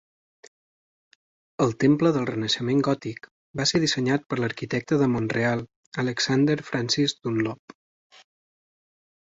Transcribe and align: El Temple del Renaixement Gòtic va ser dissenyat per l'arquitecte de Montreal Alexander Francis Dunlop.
El 1.65 1.73
Temple 1.83 2.11
del 2.15 2.25
Renaixement 2.29 2.81
Gòtic 2.89 3.29
va 3.61 3.67
ser 3.73 3.83
dissenyat 3.85 4.27
per 4.31 4.41
l'arquitecte 4.41 5.01
de 5.03 5.11
Montreal 5.19 5.65
Alexander 6.07 6.61
Francis 6.73 7.19
Dunlop. 7.23 7.79